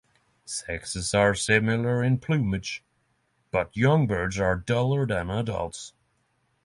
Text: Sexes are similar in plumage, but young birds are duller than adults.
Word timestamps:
Sexes 0.45 1.13
are 1.13 1.35
similar 1.35 2.03
in 2.03 2.17
plumage, 2.17 2.83
but 3.51 3.77
young 3.77 4.07
birds 4.07 4.39
are 4.39 4.55
duller 4.55 5.05
than 5.05 5.29
adults. 5.29 5.93